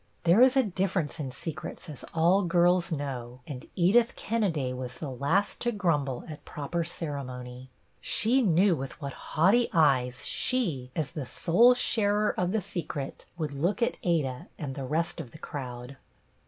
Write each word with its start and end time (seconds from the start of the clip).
There 0.23 0.41
is 0.41 0.57
a 0.57 0.63
difference 0.63 1.19
in 1.19 1.29
secrets, 1.29 1.87
as 1.87 2.03
all 2.15 2.41
girls 2.41 2.91
know, 2.91 3.41
and 3.45 3.67
Edith 3.75 4.15
Ken 4.15 4.41
neday 4.41 4.75
was 4.75 4.95
the 4.97 5.11
last 5.11 5.59
to 5.61 5.71
grumble 5.71 6.25
at 6.27 6.43
proper 6.43 6.83
cere 6.83 7.23
mony. 7.23 7.69
She 7.99 8.41
knew 8.41 8.75
with 8.75 8.99
what 8.99 9.13
haughty 9.13 9.69
eyes 9.71 10.25
she, 10.25 10.89
as 10.95 11.11
the 11.11 11.27
sole 11.27 11.75
sharer 11.75 12.33
of 12.35 12.51
The 12.51 12.61
Secret, 12.61 13.25
would 13.37 13.51
look 13.53 13.83
at 13.83 13.97
Ada 14.01 14.47
and 14.57 14.73
the 14.73 14.85
rest 14.85 15.21
of 15.21 15.29
the 15.29 15.37
crowd. 15.37 15.97